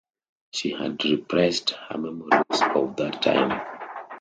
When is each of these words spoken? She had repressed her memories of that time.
She 0.53 0.71
had 0.71 1.05
repressed 1.05 1.69
her 1.89 1.97
memories 1.99 2.41
of 2.75 2.95
that 2.95 3.21
time. 3.21 3.61